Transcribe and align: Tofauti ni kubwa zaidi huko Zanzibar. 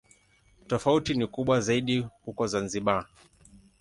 Tofauti 0.67 1.13
ni 1.13 1.27
kubwa 1.27 1.61
zaidi 1.61 2.07
huko 2.25 2.47
Zanzibar. 2.47 3.07